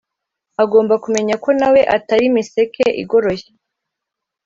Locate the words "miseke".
2.35-2.85